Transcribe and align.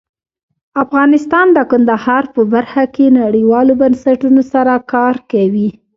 افغانستان 0.83 1.47
د 1.57 1.59
کندهار 1.71 2.23
په 2.35 2.41
برخه 2.53 2.83
کې 2.95 3.05
نړیوالو 3.21 3.73
بنسټونو 3.81 4.41
سره 4.53 4.73
کار 4.93 5.15
کوي. 5.31 5.69